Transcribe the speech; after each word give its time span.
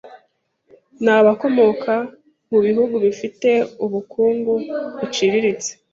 ni 1.03 1.11
abakomoka 1.19 1.93
mu 2.49 2.59
bihugu 2.65 2.95
bifite 3.05 3.49
ubukungu 3.85 4.53
buciriritse. 4.99 5.71